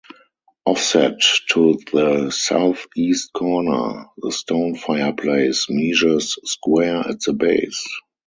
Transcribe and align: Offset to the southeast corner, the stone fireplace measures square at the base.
Offset 0.65 1.19
to 1.51 1.77
the 1.93 2.31
southeast 2.31 3.31
corner, 3.33 4.07
the 4.17 4.31
stone 4.31 4.73
fireplace 4.75 5.67
measures 5.69 6.39
square 6.43 7.07
at 7.07 7.19
the 7.19 7.33
base. 7.33 7.85